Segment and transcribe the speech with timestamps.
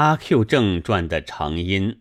[0.00, 1.98] 阿 Q 正传的成因，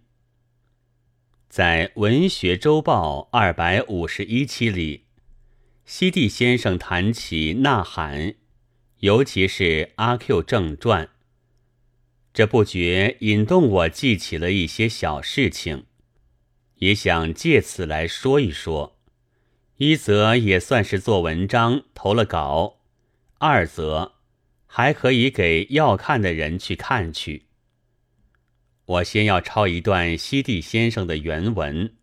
[1.50, 5.06] 在《文学周报》二百五十一期里，
[5.84, 8.20] 西地先生谈起《呐喊》，
[9.00, 11.10] 尤其是阿 Q 正传，
[12.32, 15.86] 这不觉引动我记起了一些小事情，
[16.76, 19.00] 也想借此来说一说。
[19.78, 22.78] 一则也算是做文章投了稿，
[23.40, 24.14] 二则。
[24.68, 27.47] 还可以给要看的人去看去。
[28.88, 31.94] 我先要抄一段西地先生的原文。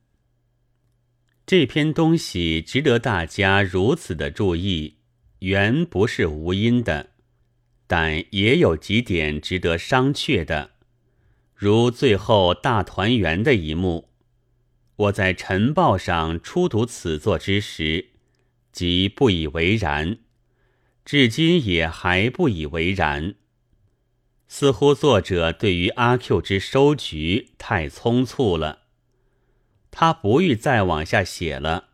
[1.47, 4.99] 这篇东西值得大家如此的注意，
[5.39, 7.11] 原不是无因的，
[7.87, 10.73] 但也有几点值得商榷的，
[11.55, 14.11] 如最后大团圆的一幕。
[14.97, 18.11] 我在晨报上初读此作之时，
[18.73, 20.19] 即不以为然。
[21.05, 23.35] 至今也还不以为然，
[24.47, 28.83] 似乎作者对于阿 Q 之收局太匆促了，
[29.91, 31.89] 他不欲再往下写了，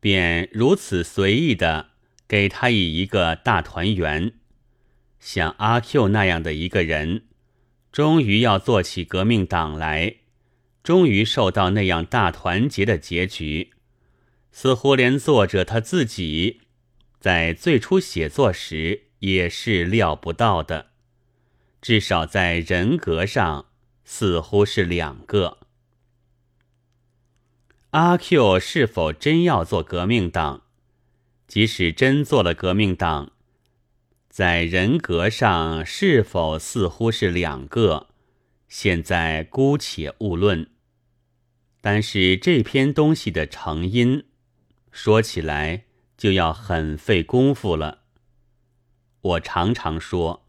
[0.00, 1.90] 便如此随意的
[2.26, 4.32] 给他以一个大团圆。
[5.20, 7.24] 像阿 Q 那样的一个人，
[7.90, 10.16] 终于要做起革命党来，
[10.82, 13.72] 终于受到那样大团结的结局，
[14.52, 16.60] 似乎连作者他自己。
[17.18, 20.90] 在最初写作时也是料不到的，
[21.88, 23.64] 至少在人格上
[24.04, 25.56] 似乎是两个。
[27.92, 30.64] 阿 Q 是否真要做革命党？
[31.46, 33.32] 即使真做了革命党，
[34.28, 38.08] 在人格上是否似乎是两个？
[38.68, 40.68] 现在姑且勿论。
[41.80, 44.26] 但是这篇东西的成因，
[44.92, 45.84] 说起来。
[46.18, 48.00] 就要很费功夫了。
[49.22, 50.47] 我常常说，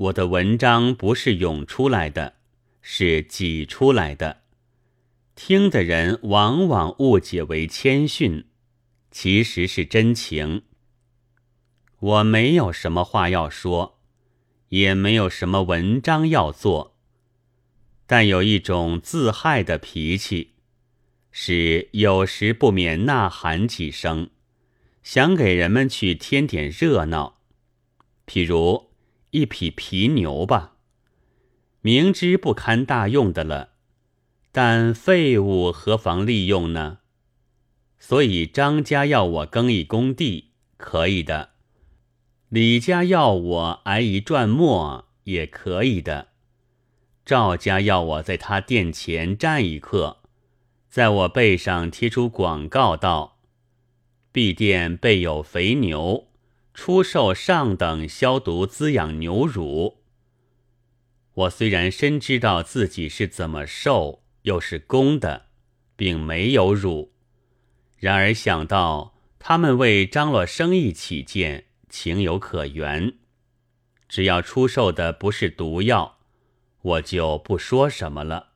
[0.00, 2.36] 我的文章不是涌出来的，
[2.80, 4.38] 是挤出来的。
[5.34, 8.46] 听的人往往误解为谦逊，
[9.10, 10.62] 其实是真情。
[11.98, 13.98] 我没有什么话要说，
[14.70, 16.96] 也没有什么文章要做，
[18.06, 20.54] 但有一种自害的脾气，
[21.30, 24.30] 是有时不免呐喊几声。
[25.02, 27.40] 想给人们去添点热闹，
[28.26, 28.89] 譬如
[29.30, 30.76] 一匹皮牛吧，
[31.82, 33.70] 明知不堪大用的了，
[34.50, 36.98] 但废物何妨利用呢？
[37.98, 41.50] 所以张家要我耕一工地，可以的；
[42.48, 46.28] 李家要我挨一转磨，也可以的；
[47.24, 50.18] 赵家要我在他店前站一刻，
[50.88, 53.38] 在我背上贴出广告道。
[54.32, 56.28] 敝店备有肥牛，
[56.82, 59.98] 出售上等消毒滋养牛乳。
[61.34, 65.48] 我虽然深知道自己是怎么受，又是公的，
[65.94, 67.12] 并没有乳，
[67.98, 73.12] 然而想到他们为张罗生意起见，情有可原。
[74.08, 76.16] 只要出售的不是毒药，
[76.80, 78.52] 我就不说什么了。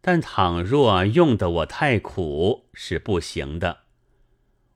[0.00, 3.80] 但倘若用的我太苦，是不行的。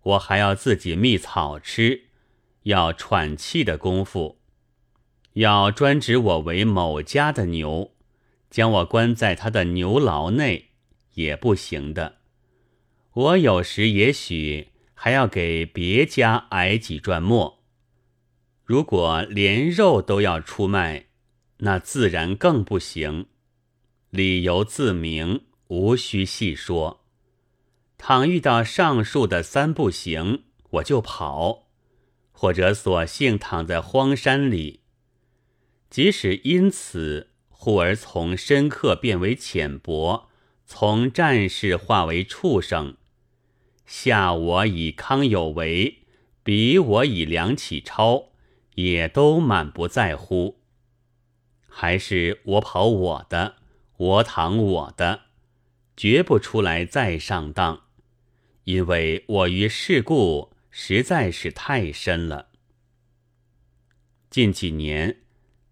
[0.02, 2.05] 我还要自己觅草吃，
[2.66, 4.40] 要喘气的功夫，
[5.34, 7.92] 要专指我为某家的牛，
[8.50, 10.70] 将我关在他的牛牢内
[11.14, 12.16] 也不行的。
[13.12, 17.62] 我有时也许还要给别家挨几转磨。
[18.64, 21.06] 如果连肉都要出卖，
[21.58, 23.26] 那自然更不行。
[24.10, 27.04] 理由自明，无需细说。
[27.96, 31.65] 倘遇到上述的三不行，我就跑，
[32.38, 34.80] 或者索性躺在荒山里。
[35.88, 40.28] 即使因此，忽而从深刻变为浅薄，
[40.66, 42.96] 从战士化为畜生，
[43.86, 46.00] 下我以康有为，
[46.42, 48.26] 比我以梁启超，
[48.74, 50.58] 也都满不在乎。
[51.66, 53.54] 还是我跑我的，
[53.96, 55.22] 我躺我的，
[55.96, 57.84] 绝不出来再上当。
[58.64, 62.50] 因为我于世故实在是太深了。
[64.28, 65.10] 近几年，《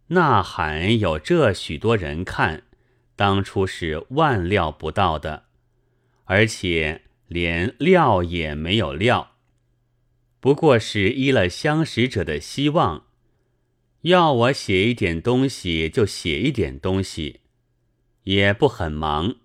[0.07, 2.63] 呐喊》有这许多人看，
[3.15, 5.45] 当初是万料不到的，
[6.25, 9.33] 而且连料也没有料。
[10.41, 13.05] 不过是依了相识者的希望，
[14.01, 17.41] 要我写一点东西就写一点东西，
[18.23, 19.37] 也不很忙，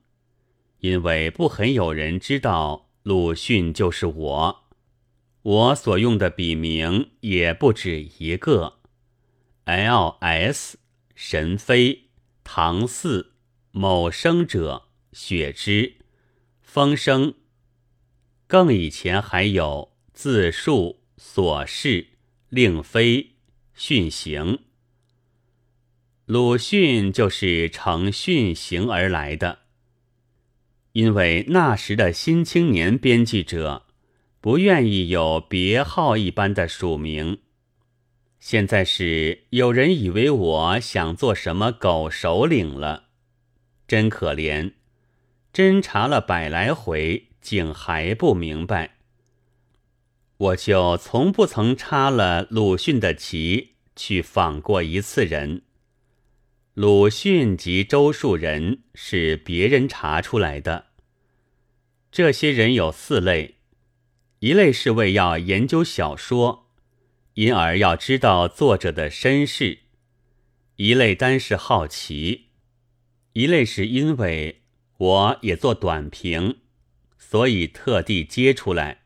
[0.79, 2.87] 因为不很有人知道。
[3.03, 4.68] 鲁迅就是我，
[5.49, 8.77] 我所用的笔名也不止一个
[9.63, 10.77] ，L.S.
[11.15, 12.09] 神飞、
[12.43, 13.31] 唐四、
[13.71, 15.95] 某生者、雪之、
[16.61, 17.33] 风声。
[18.45, 22.09] 更以前还有自述、所事、
[22.49, 23.31] 令飞、
[23.73, 24.59] 训行。
[26.25, 29.61] 鲁迅就是乘训行而来的，
[30.91, 33.87] 因为那时的新青年编辑者
[34.41, 37.39] 不愿意有别号一般的署名。
[38.39, 43.05] 现在是有人以为我想做什么狗首领了，
[43.87, 44.73] 真可怜，
[45.53, 47.27] 侦查了百来回。
[47.41, 48.97] 竟还不明白，
[50.35, 55.61] 我就从不曾插了鲁迅的旗去访过一次人。
[56.73, 60.87] 鲁迅及周树人是别人查出来的。
[62.11, 63.58] 这些人有四类：
[64.39, 66.69] 一类是为要研究小说，
[67.33, 69.79] 因而要知道作者的身世；
[70.77, 72.45] 一类单是好奇；
[73.33, 74.61] 一类是因为
[74.97, 76.59] 我也做短评。
[77.17, 79.01] 所以特地接出来，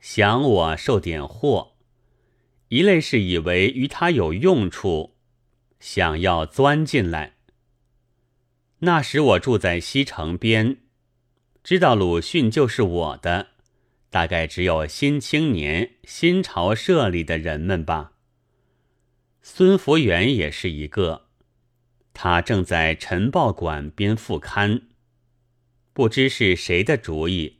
[0.00, 1.76] 想我受点货。
[2.68, 5.16] 一类是以为与他有用处，
[5.78, 7.34] 想要钻进来。
[8.80, 10.78] 那时我住在西城边，
[11.62, 13.48] 知道鲁迅就是我的，
[14.18, 18.14] 大概只有新青年、新潮社里的人们吧。
[19.42, 21.26] 孙福元也是一个，
[22.12, 24.88] 他正在晨报馆编副刊，
[25.92, 27.58] 不知是谁的主意。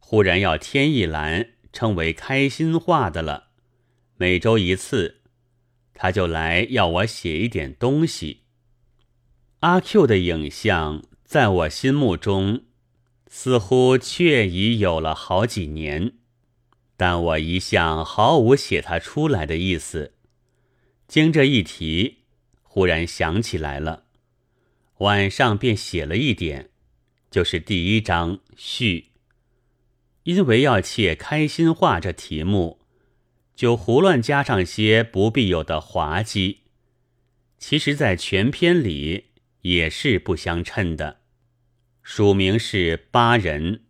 [0.00, 3.50] 忽然要添一栏，称为开心话的了。
[4.16, 5.20] 每周一次，
[5.94, 8.40] 他就来要我写一点东西。
[9.60, 12.64] 阿 Q 的影像在我心目中
[13.28, 16.14] 似乎确已有了好几年，
[16.96, 20.14] 但我一向毫无写他出来的意思。
[21.06, 22.18] 经这一提，
[22.62, 24.04] 忽然想起来了，
[24.98, 26.70] 晚上便写了一点，
[27.30, 29.06] 就是第一章序。
[30.24, 32.80] 因为要切开心话这题目，
[33.54, 36.60] 就胡乱加上些不必有的滑稽。
[37.58, 39.26] 其实，在全篇里
[39.62, 41.20] 也是不相称的。
[42.10, 43.82] 署名是八人，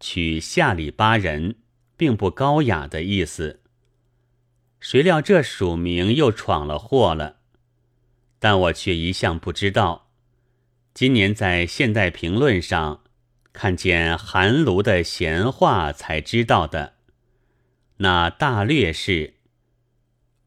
[0.00, 1.54] 取下里巴人，
[1.96, 3.60] 并不高雅的意思。
[4.80, 7.36] 谁料这署名又闯了祸了，
[8.40, 10.10] 但我却一向不知道。
[10.92, 13.04] 今年在《现代评论》上。
[13.52, 16.94] 看见韩卢的闲话才知道的，
[17.98, 19.34] 那大略是：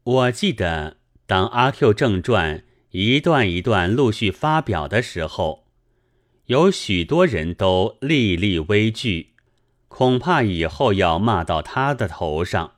[0.02, 2.58] 我记得当《阿 Q 正传》
[2.90, 5.65] 一段一段陆续发表的时候，
[6.46, 9.34] 有许多人都历历危惧，
[9.88, 12.74] 恐怕以后要骂到他的头上，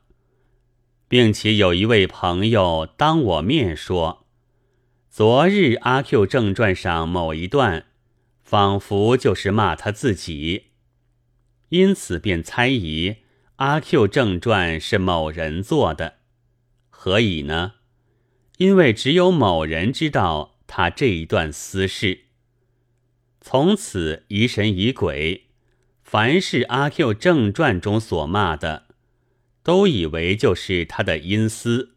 [1.06, 4.26] 并且有一位朋友当我面说
[5.10, 7.84] ：“昨日《阿 Q 正传》上某一段。”
[8.48, 10.68] 仿佛就是骂他自己，
[11.68, 13.10] 因此便猜疑
[13.56, 16.14] 《阿 Q 正传》是某人做的。
[16.88, 17.74] 何以呢？
[18.56, 22.27] 因为只有某人知道他这一段私事。
[23.40, 25.46] 从此疑神疑鬼，
[26.02, 28.86] 凡是《阿 Q 正传》中所骂的，
[29.62, 31.96] 都以为就是他的阴私。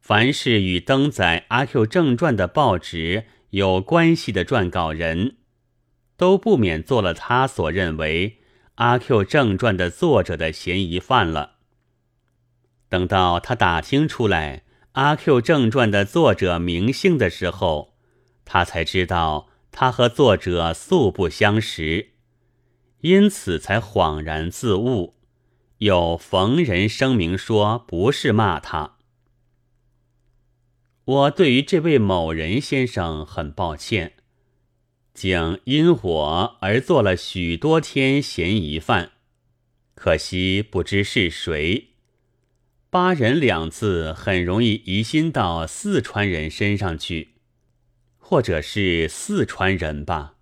[0.00, 5.36] 凡是与登载《阿 Q 正传》的报纸有关系的撰稿人。
[6.18, 8.28] 都不免做了他所认为
[8.76, 11.54] 《阿 Q 正传》的作者的嫌疑犯了。
[12.88, 14.58] 等到他打听出来
[14.92, 17.96] 《阿 Q 正传》的作者名姓的时候，
[18.44, 22.10] 他才知道他和作者素不相识，
[23.00, 25.14] 因此才恍然自悟，
[25.78, 28.98] 有逢人声明说不是骂他。
[31.04, 34.12] 我对于这位某人先生很抱歉。
[35.14, 39.12] 竟因我而做了许多天嫌疑犯，
[39.94, 41.88] 可惜不知是谁。
[42.88, 47.31] 八人两字很容易疑心到四川人身上去，
[48.32, 50.36] 或者是四川人吧。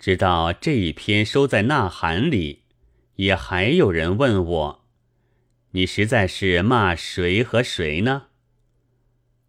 [0.00, 2.64] 直到这一篇收在《呐喊》里，
[3.14, 4.84] 也还有人问我
[5.70, 8.24] ：“你实在是骂谁和谁呢？”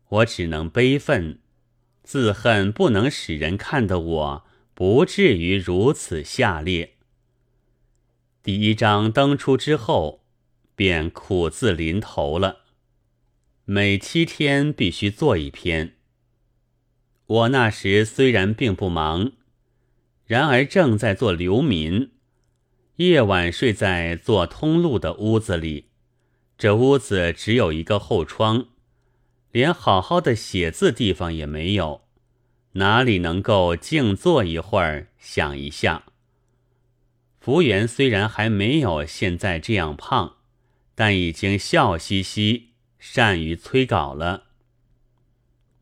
[0.10, 1.40] 我只能悲愤。
[2.04, 6.98] 自恨不能使人看得我不至于如此下劣。
[8.44, 10.24] 第一章登出之后，
[10.76, 12.60] 便苦字临头了。
[13.66, 15.96] 每七天必须做一篇。
[17.34, 19.32] 我那时虽然并不忙，
[20.28, 22.12] 然而正在做流民，
[22.98, 25.88] 夜晚睡在做通路的屋子里。
[26.60, 28.68] 这屋子只有一个后窗。
[29.52, 32.02] 连好好的写字地方也没有，
[32.74, 36.04] 哪里能够静坐一会儿想一下？
[37.40, 40.38] 福源虽然还没有现在这样胖，
[40.94, 44.46] 但已经笑嘻嘻，善于催稿了。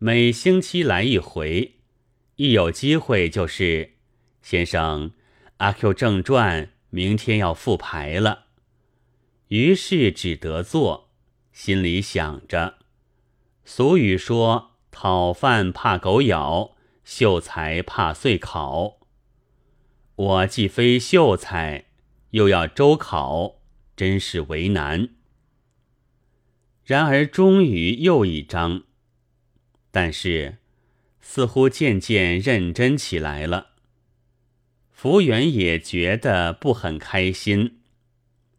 [0.04, 1.76] 每星期来一回，
[2.38, 3.92] 一有机会就是
[4.42, 5.10] 先生，
[5.58, 8.46] 《阿 Q 正传》明天要复排了，
[9.50, 11.12] 于是只得做，
[11.54, 12.80] 心里想着。
[13.64, 16.72] 俗语说：“讨饭怕狗咬，
[17.04, 19.02] 秀才怕碎考。”
[20.18, 21.86] 我既非秀才，
[22.32, 23.62] 又要周考，
[23.96, 25.10] 真是为难。
[26.84, 28.86] 然而终于又一章，
[29.92, 30.58] 但是
[31.20, 33.68] 似乎渐渐认真起来了。
[34.92, 37.80] 福原也觉得不很开心，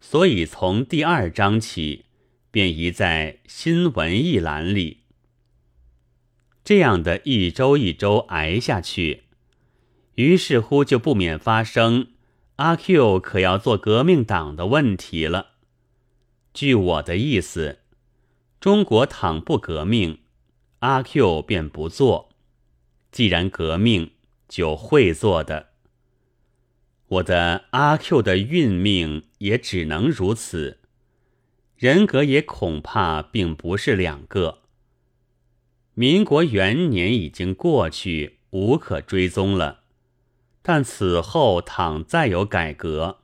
[0.01, 2.05] 所以从第二章起，
[2.51, 4.99] 便移在新闻一栏里。
[6.65, 9.25] 这样的一周一周挨下去。
[10.17, 12.09] 于是乎，就不免发生
[12.57, 15.53] 阿 Q 可要做革命党的问题了。
[16.53, 17.79] 据我的意思，
[18.61, 20.19] 中国倘不革命，
[20.83, 22.31] 阿 Q 便不做；
[23.13, 24.11] 既然革命，
[24.49, 25.69] 就会做的。
[27.07, 30.81] 我的阿 Q 的运命也只能如此，
[31.77, 34.63] 人格也恐怕并不是两个。
[35.95, 39.83] 民国元年已经过去，无可追踪了。
[40.63, 43.19] 但此后倘再有改革，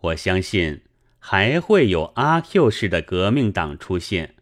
[0.00, 0.82] 我相信
[1.20, 4.34] 还会有阿 Q 式的革命党出现。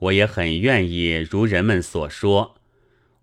[0.00, 2.56] 我也很愿意如人们所说，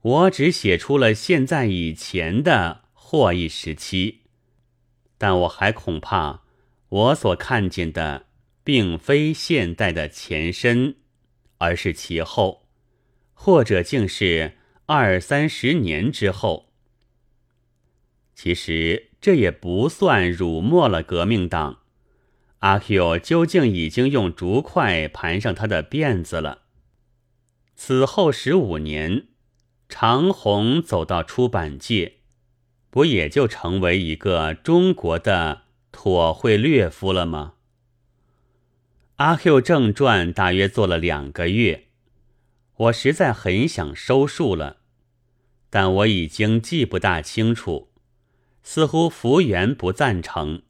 [0.02, 4.22] 我只写出了现在以前的获益时期，
[5.18, 6.44] 但我还恐怕
[6.90, 8.26] 我所看见的
[8.64, 10.96] 并非现代的前身，
[11.60, 12.68] 而是其后，
[13.34, 16.74] 或者竟是二三十年之后。
[18.36, 21.80] 其实这也不算辱没了革命党。
[22.60, 26.64] 阿 Q 究竟已经用竹筷盘上他的辫子了。
[27.76, 29.28] 此后十五年，
[29.90, 32.14] 长虹走到出版界，
[32.90, 37.56] 不也就成为一个中国的妥惠略夫了吗？
[39.18, 41.88] 阿 Q 正传大约做了两个月，
[42.78, 44.78] 我实在很想收束了，
[45.70, 47.92] 但我已经记不大清楚。
[48.64, 50.64] 似乎福源不赞成，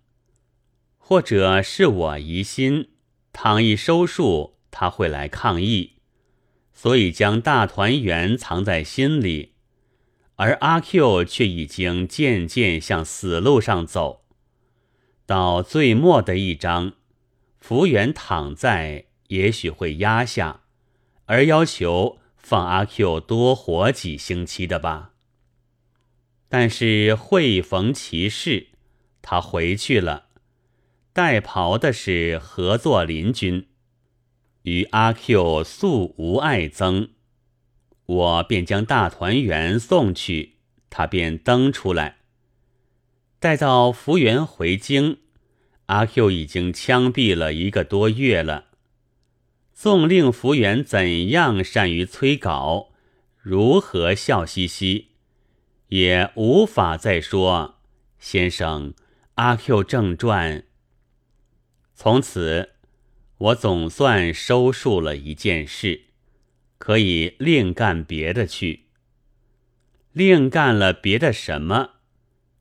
[0.98, 2.90] 或者是我疑心，
[3.32, 5.95] 倘一收束，他会来抗议，
[6.76, 9.54] 所以将大团圆藏在心里，
[10.36, 14.26] 而阿 Q 却已经渐渐向死路上走。
[15.26, 16.94] 到最末的一章，
[17.58, 20.62] 福原躺在，也许会压下，
[21.26, 25.14] 而要求放阿 Q 多活几星期的吧。
[26.48, 28.68] 但是会逢其事，
[29.22, 30.28] 他回去了。
[31.12, 33.68] 带袍的是合作邻军，
[34.66, 37.10] 与阿 Q 素无爱憎，
[38.08, 40.56] 我便将大团圆送去，
[40.90, 42.18] 他便登出来。
[43.40, 45.20] 待到福源回京，
[45.86, 48.66] 阿 Q 已经枪毙了一个多月了。
[49.72, 52.90] 纵令福源怎样善于催稿，
[53.38, 55.10] 如何笑嘻嘻。
[55.90, 57.76] 也无法再说，
[58.18, 58.94] 先生，
[59.36, 60.60] 《阿 Q 正传》。
[61.94, 62.72] 从此，
[63.38, 66.06] 我总算收束了一件事，
[66.78, 68.86] 可以另干别的去。
[70.14, 71.96] 另干了别的什么，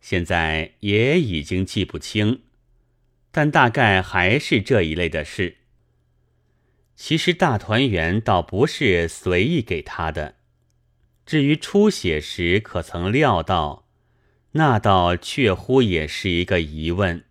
[0.01, 2.43] 现在也已经记不清，
[3.31, 5.59] 但大概还是这一类的事。
[6.97, 10.37] 其实大团圆倒不是随意给他的。
[11.25, 13.89] 至于出血时可曾料到，
[14.53, 17.25] 那倒确乎也是一个疑问。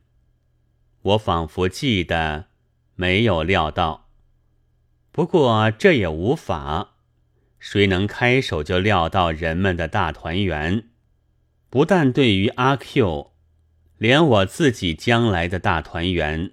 [1.01, 2.47] 我仿佛记得
[2.95, 4.09] 没有料到，
[5.11, 6.95] 不过这也无法。
[7.59, 10.89] 谁能开手就料到人们的大团圆？
[11.69, 13.31] 不但对于阿 Q，
[13.97, 16.51] 连我自己将来的大团圆，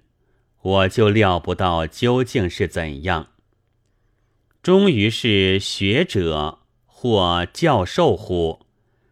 [0.61, 3.27] 我就料不到究竟是怎样。
[4.61, 6.59] 终于是学者。
[7.03, 8.59] 或教授乎，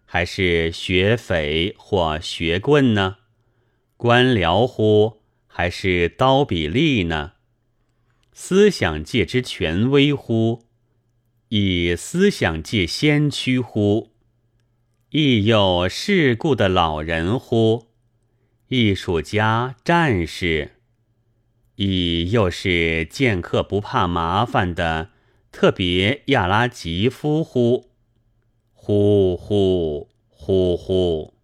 [0.06, 3.16] 还是学匪或学棍呢？
[3.98, 5.19] 官僚乎，
[5.52, 7.34] 还是刀比利呢？
[8.32, 10.64] 思想界之权威乎？
[11.50, 14.12] 以思想界先驱乎？
[15.10, 17.88] 亦有世故的老人乎？
[18.68, 20.76] 艺术家、战士，
[21.76, 25.10] 亦又是见客不怕麻烦的
[25.52, 27.90] 特别亚拉吉夫乎？
[28.72, 31.39] 呼呼呼呼！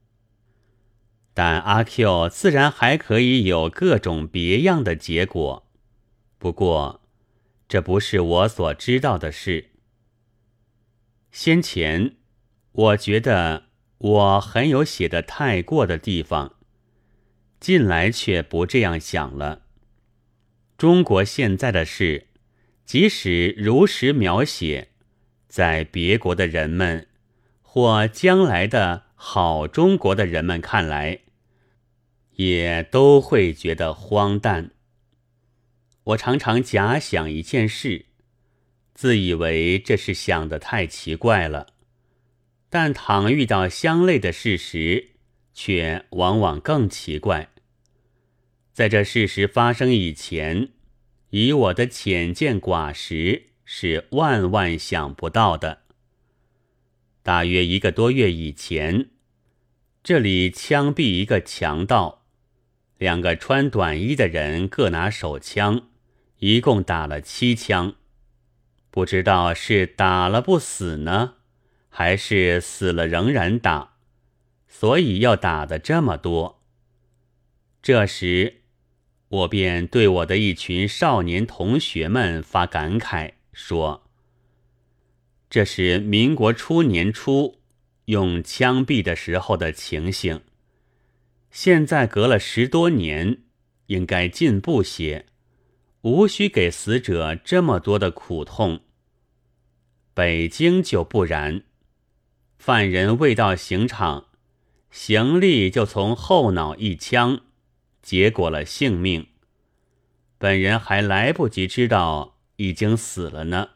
[1.36, 5.68] 但阿 Q 自然还可以有各种别样的结果，
[6.40, 7.02] 不过
[7.68, 9.72] 这不是我所知道的事。
[11.32, 12.16] 先前
[12.72, 13.66] 我觉得
[13.98, 16.56] 我很有写的太过的地方，
[17.60, 19.64] 近来却不这样想了。
[20.78, 22.28] 中国现在的事，
[22.86, 24.88] 即使如实描写，
[25.50, 27.08] 在别国的人们
[27.62, 31.20] 或将来的好中国的人们看来，
[32.36, 34.72] 也都会觉得荒诞。
[36.04, 38.06] 我常常假想一件事。
[38.94, 41.68] 自以为这是想的太奇怪了，
[42.70, 45.16] 但倘遇到相类的事实，
[45.54, 47.50] 却往往更奇怪。
[48.72, 50.70] 在这事实发生以前，
[51.32, 55.82] 以我的浅见寡识，是万万想不到的。
[57.22, 59.10] 大约一个多月以前，
[60.04, 62.25] 这里枪毙一个强盗，
[62.98, 65.90] 两个穿短衣的人各拿手枪，
[66.40, 67.96] 一共打了七枪。
[68.90, 71.34] 不知道是打了不死呢，
[71.90, 73.96] 还是死了仍然打，
[74.70, 76.62] 所以要打的这么多。
[77.82, 78.62] 这时，
[79.28, 84.08] 我便对我的一群少年同学们发感慨说
[85.50, 87.60] ：“这是民国初年初
[88.06, 90.42] 用枪毙的时候的情形，
[91.56, 93.38] 现在隔了十多年，
[93.86, 95.26] 应该进步些，
[96.02, 98.82] 无需给死者这么多的苦痛。”
[100.14, 101.64] 北京就不然，
[102.58, 104.26] 犯人未到刑场，
[104.92, 107.40] 刑吏就从后脑一枪，
[108.02, 109.28] 结果了性命。
[110.38, 113.70] 本人还来不及知道已经死了呢。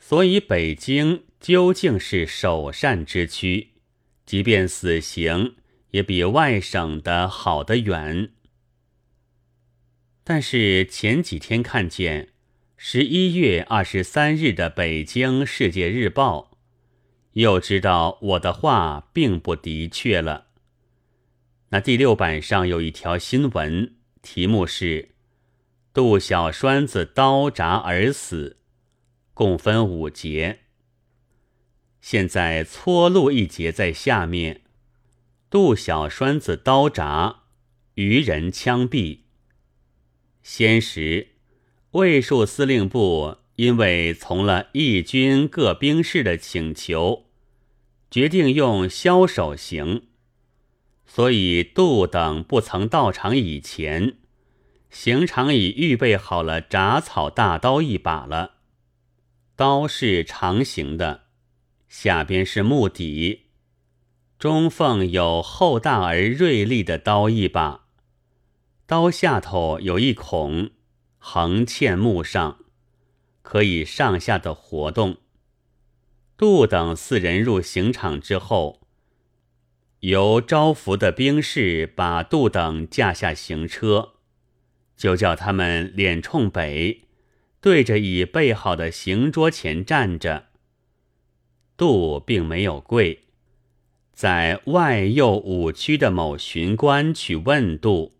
[0.00, 3.74] 所以北京究竟是首善之区，
[4.26, 5.54] 即便死刑
[5.90, 8.30] 也比外省的好得远。
[10.24, 12.30] 但是前几天看见。
[12.82, 16.50] 十一月二十三日的《北京世界日报》，
[17.32, 20.46] 又知道我的话并不的确了。
[21.68, 25.10] 那第六版上有一条新闻，题目是
[25.92, 28.56] “杜小栓子刀铡而死”，
[29.34, 30.60] 共分五节。
[32.00, 34.62] 现在撮录一节在下面
[35.50, 37.38] ：“杜小栓子刀铡，
[37.96, 39.18] 渔人枪毙。”
[40.42, 41.28] 先时。
[41.92, 47.24] 卫戍司令部因为从了义军各兵士的请求，
[48.08, 50.04] 决定用枭首刑，
[51.04, 54.18] 所以杜等不曾到场以前，
[54.88, 58.58] 刑场已预备好了铡草大刀一把了。
[59.56, 61.24] 刀是长形的，
[61.88, 63.46] 下边是木底，
[64.40, 67.84] 中缝有厚大而锐利的刀一把，
[68.86, 70.70] 刀下头有一孔。
[71.18, 72.64] 横嵌木上，
[73.42, 75.18] 可以上下的活动。
[76.38, 78.80] 杜等四人入刑场之后，
[79.98, 84.14] 由招服的兵士把杜等架下行车，
[84.96, 87.02] 就叫他们脸冲北，
[87.60, 90.46] 对着已备好的刑桌前站着。
[91.76, 93.24] 杜并没有跪，
[94.20, 98.18] 在外右五区的某巡官去问杜，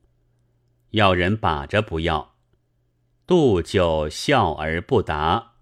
[0.92, 2.36] 要人把着不要。
[3.26, 5.56] 杜就笑而不答，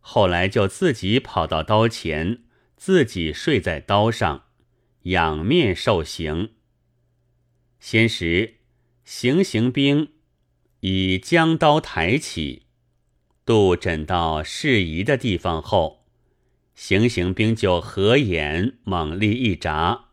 [0.00, 2.44] 后来就自己跑到刀前，
[2.78, 4.44] 自己睡在刀上，
[5.02, 6.52] 仰面受刑。
[7.78, 8.60] 先时
[9.04, 10.14] 行刑兵
[10.80, 12.62] 已将刀抬起，
[13.44, 15.95] 杜枕到适宜的地方后，
[16.76, 20.10] 行刑兵就合眼猛力一扎，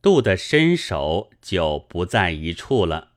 [0.00, 3.10] 杜的身手就不在一处了。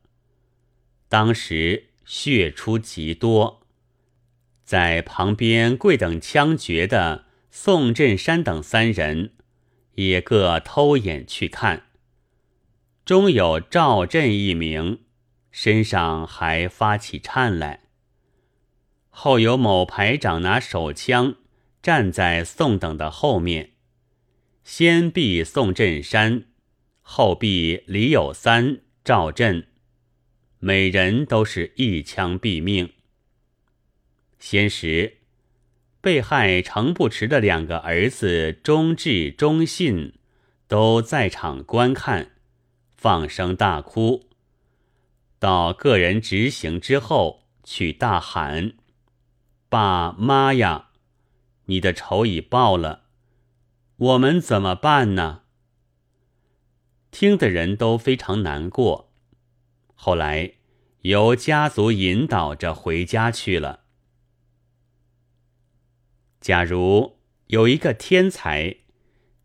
[1.08, 1.86] 当时。
[2.08, 3.67] 血出极多，
[4.63, 9.34] 在旁边跪等枪决的宋振山等三人，
[9.96, 11.88] 也各偷眼去看。
[13.04, 15.02] 中有赵振一名，
[15.52, 17.82] 身上还发起颤来。
[19.10, 21.36] 后有某排长拿手枪
[21.88, 23.71] 站在宋等的后面，
[24.65, 26.43] 先毙宋振山，
[27.00, 29.67] 后毙李有三、赵振。
[30.60, 32.91] 每人都是一枪毙命。
[34.38, 35.19] 先时，
[36.02, 40.15] 被害程不迟的两个儿子钟志、钟信
[40.67, 42.32] 都在场观看，
[42.97, 44.28] 放声大哭。
[45.39, 48.73] 到个人执行之后，去大喊
[49.69, 50.87] ：“爸妈呀，
[51.67, 53.03] 你的仇已报了，
[53.95, 55.43] 我们怎么办呢？”
[57.10, 59.13] 听的人都非常难过。
[59.95, 60.53] 后来
[61.01, 63.86] 由家族引导着回家去了。
[66.41, 68.77] 假如有一个天才，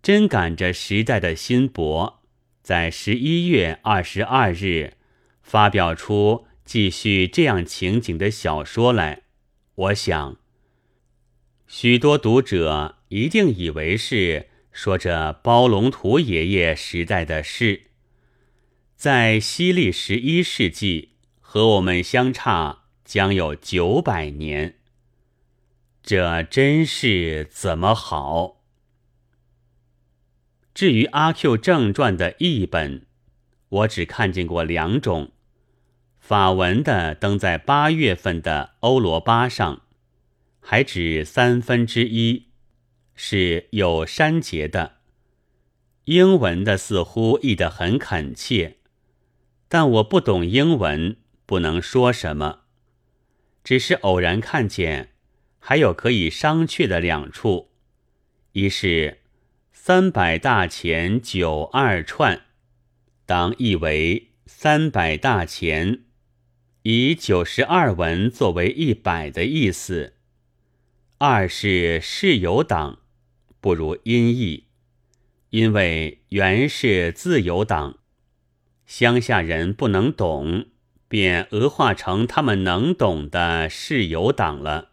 [0.02, 2.22] 真赶着时代的新博，
[2.62, 4.98] 在十一月二十二日
[5.42, 9.22] 发表出继续这样情景的小说来，
[9.74, 10.36] 我想，
[11.74, 17.84] 许多读者一定以为是说着包龙图爷爷时代的事，
[18.94, 24.80] 在西历十一世纪和我们相差将有九百年。
[26.02, 28.60] 这真是怎么好？
[30.74, 33.06] 至于《阿 Q 正传》的译本，
[33.70, 35.32] 我只看见过两种：
[36.18, 39.81] 法文的登在八月份的欧罗巴上，
[40.64, 42.46] 还只三分之一，
[43.14, 44.92] 是有删节的；
[46.04, 48.78] 英文的似乎译得很恳切，
[49.68, 52.60] 但我不懂英文，不能说什么，
[53.62, 55.10] 只是偶然看见。
[55.64, 57.70] 还有可以商榷的两处，
[58.50, 59.20] 一是
[59.72, 62.46] 三百大钱九二串，
[63.26, 66.02] 当译为三百大钱，
[66.82, 70.14] 以九十二文作为一百的意思；
[71.24, 72.98] 二是世有党，
[73.60, 74.66] 不如音译，
[75.50, 78.00] 因为原是自由党，
[78.86, 80.66] 乡下人不能懂，
[81.06, 84.90] 便讹化成他们能懂的世有党了。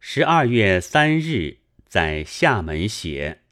[0.00, 3.42] 十二月三日，在厦门写。